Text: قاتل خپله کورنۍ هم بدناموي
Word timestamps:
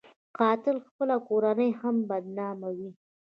قاتل 0.39 0.77
خپله 0.87 1.15
کورنۍ 1.27 1.69
هم 1.81 1.95
بدناموي 2.09 2.89